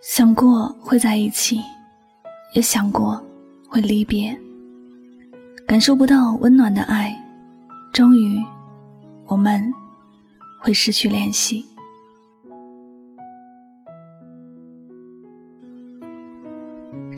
[0.00, 1.60] 想过会在一起，
[2.54, 3.20] 也想过
[3.68, 4.36] 会离别。
[5.66, 7.14] 感受不到温暖的爱，
[7.92, 8.40] 终于，
[9.26, 9.72] 我们
[10.60, 11.64] 会失去联系。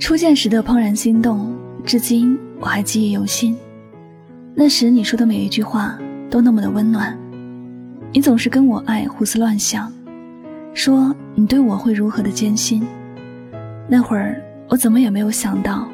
[0.01, 1.55] 初见时的怦然心动，
[1.85, 3.57] 至今我还记忆犹新。
[4.55, 5.97] 那时你说的每一句话
[6.31, 7.17] 都那么的温暖，
[8.13, 9.93] 你总是跟我爱胡思乱想。
[10.73, 12.87] 说你对我会如何的艰辛？
[13.89, 15.87] 那会儿我怎么也没有想到，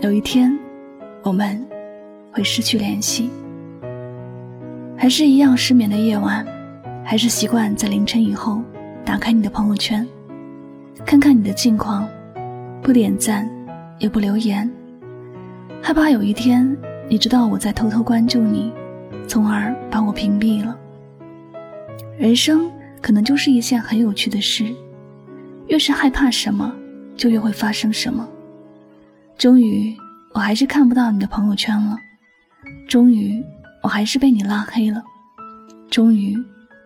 [0.00, 0.56] 有一天
[1.22, 1.64] 我们
[2.32, 3.30] 会失去联系。
[4.96, 6.44] 还是一样失眠的夜晚，
[7.04, 8.60] 还是习惯在凌晨以后
[9.04, 10.06] 打开你的朋友圈，
[11.06, 12.06] 看看你的近况，
[12.82, 13.48] 不点赞
[13.98, 14.68] 也不留言，
[15.80, 16.76] 害怕有一天
[17.08, 18.72] 你知道我在偷偷关注你，
[19.28, 20.76] 从而把我屏蔽了。
[22.18, 22.70] 人生。
[23.00, 24.74] 可能就是一件很有趣的事，
[25.68, 26.72] 越是害怕什么，
[27.16, 28.28] 就越会发生什么。
[29.38, 29.96] 终于，
[30.34, 31.96] 我还是看不到你的朋友圈了；
[32.86, 33.42] 终于，
[33.82, 35.00] 我还是被你拉黑了；
[35.90, 36.36] 终于，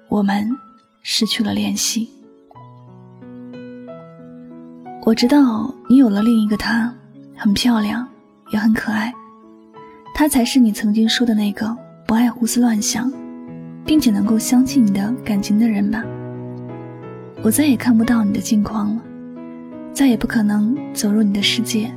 [0.08, 0.48] 我们
[1.02, 2.08] 失去了联系。
[5.04, 6.94] 我知道你有了另一个他，
[7.36, 8.08] 很漂亮，
[8.52, 9.12] 也很可爱，
[10.14, 11.76] 他才是你曾经说的那个
[12.06, 13.12] 不爱胡思乱想。
[13.84, 16.02] 并且能够相信你的感情的人吧。
[17.42, 19.02] 我再也看不到你的近况了，
[19.92, 21.92] 再也不可能走入你的世界。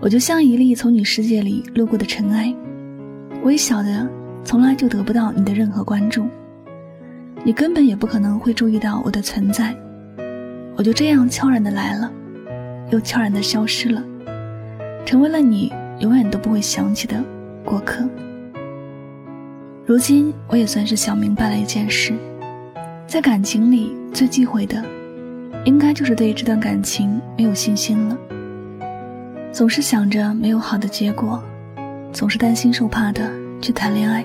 [0.00, 2.54] 我就像一粒从你世界里路过的尘埃，
[3.42, 4.08] 微小的，
[4.44, 6.26] 从来就得不到你的任何关注。
[7.44, 9.76] 你根本也不可能会注意到我的存在。
[10.76, 12.10] 我就这样悄然的来了，
[12.90, 14.02] 又悄然的消失了，
[15.04, 17.22] 成为了你永远都不会想起的
[17.64, 18.08] 过客。
[19.88, 22.12] 如今我也算是想明白了一件事，
[23.06, 24.84] 在感情里最忌讳的，
[25.64, 28.18] 应该就是对这段感情没有信心了。
[29.50, 31.42] 总是想着没有好的结果，
[32.12, 33.32] 总是担心受怕的
[33.62, 34.22] 去谈恋爱，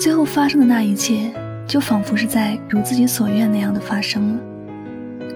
[0.00, 1.30] 最后发生的那一切，
[1.66, 4.40] 就仿佛是在如自己所愿那样的发生了。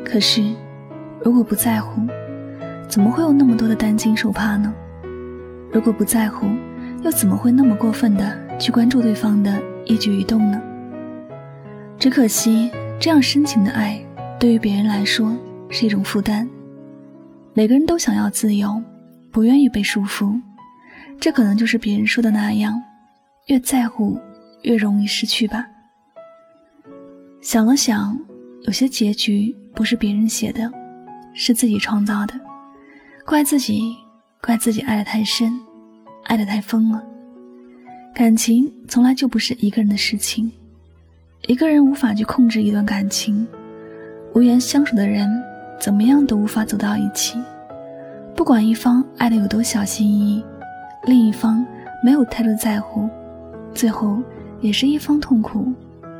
[0.02, 0.42] 可是，
[1.22, 2.00] 如果不在乎，
[2.88, 4.72] 怎么会有那么多的担惊受怕呢？
[5.70, 6.46] 如果不在乎，
[7.02, 8.49] 又怎么会那么过分的？
[8.60, 10.60] 去关注对方的一举一动呢？
[11.98, 13.98] 只可惜，这样深情的爱，
[14.38, 15.34] 对于别人来说
[15.70, 16.46] 是一种负担。
[17.54, 18.80] 每个人都想要自由，
[19.32, 20.38] 不愿意被束缚。
[21.18, 22.80] 这可能就是别人说的那样：
[23.46, 24.20] 越在乎，
[24.62, 25.66] 越容易失去吧。
[27.40, 28.18] 想了想，
[28.64, 30.70] 有些结局不是别人写的，
[31.32, 32.34] 是自己创造的。
[33.24, 33.96] 怪自己，
[34.42, 35.58] 怪自己爱得太深，
[36.24, 37.02] 爱得太疯了。
[38.12, 40.50] 感情从来就不是一个人的事情，
[41.46, 43.46] 一个人无法去控制一段感情，
[44.34, 45.28] 无缘相处的人
[45.80, 47.38] 怎么样都无法走到一起。
[48.36, 50.44] 不管一方爱的有多小心翼翼，
[51.06, 51.64] 另一方
[52.04, 53.08] 没有太多在乎，
[53.74, 54.18] 最后
[54.60, 55.72] 也是一方痛苦，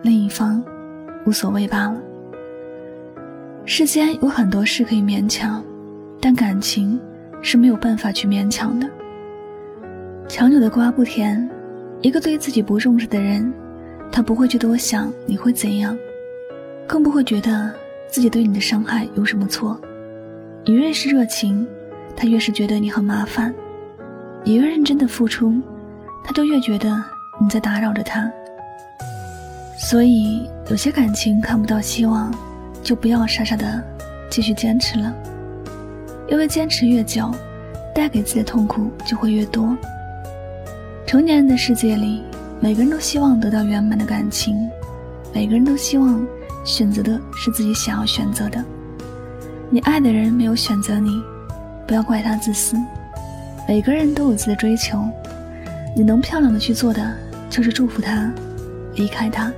[0.02, 0.62] 另一方
[1.26, 2.00] 无所谓罢了。
[3.66, 5.62] 世间有很多事可以勉强，
[6.20, 6.98] 但感情
[7.42, 8.88] 是没有办法去勉强的。
[10.28, 11.50] 强扭的瓜不甜。
[12.02, 13.52] 一个对自己不重视的人，
[14.10, 15.96] 他不会去多想你会怎样，
[16.86, 17.70] 更不会觉得
[18.08, 19.78] 自己对你的伤害有什么错。
[20.64, 21.66] 你越是热情，
[22.16, 23.52] 他越是觉得你很麻烦；
[24.42, 25.52] 你越认真的付出，
[26.24, 26.90] 他就越觉得
[27.38, 28.30] 你在打扰着他。
[29.78, 32.32] 所以，有些感情看不到希望，
[32.82, 33.82] 就不要傻傻的
[34.30, 35.14] 继续坚持了，
[36.28, 37.30] 因为坚持越久，
[37.94, 39.76] 带给自己的痛苦就会越多。
[41.10, 42.22] 成年人的世界里，
[42.60, 44.70] 每个人都希望得到圆满的感情，
[45.34, 46.24] 每个人都希望
[46.64, 48.64] 选择的是自己想要选择的。
[49.70, 51.20] 你爱的人没有选择你，
[51.84, 52.76] 不要怪他自私。
[53.66, 55.04] 每个人都有自己的追求，
[55.96, 57.12] 你能漂亮的去做的
[57.48, 58.32] 就是祝福他，
[58.94, 59.52] 离开他。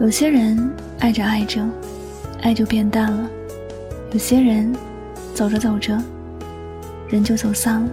[0.00, 0.58] 有些人
[0.98, 1.64] 爱着爱着，
[2.42, 3.24] 爱就变淡了；
[4.10, 4.74] 有些人
[5.32, 5.96] 走着走着，
[7.08, 7.88] 人就走散了。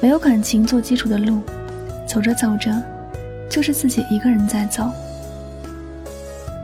[0.00, 1.42] 没有感情做基础的路，
[2.06, 2.70] 走着走着，
[3.50, 4.90] 就是自己一个人在走。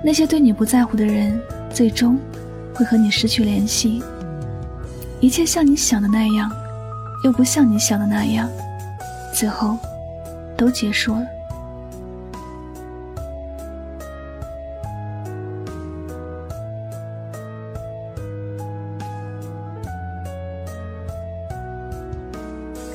[0.05, 1.41] 那些对你不在乎的人，
[1.71, 2.19] 最终
[2.75, 4.03] 会和你失去联系。
[5.21, 6.51] 一切像你想的那样，
[7.25, 8.49] 又不像你想的那样，
[9.33, 9.77] 最后
[10.57, 11.27] 都结束了。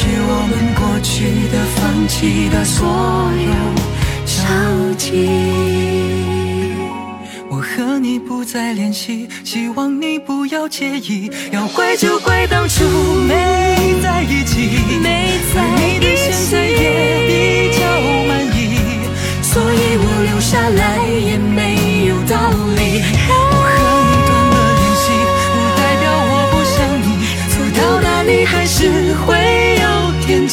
[0.00, 2.88] 抹去我们过去的、放弃的所
[3.36, 3.52] 有
[4.24, 5.28] 交集。
[7.50, 11.30] 我和你不再联系，希望你不要介意。
[11.52, 12.82] 要怪就怪当初
[13.28, 14.70] 没在一起，
[15.02, 16.20] 没在一起。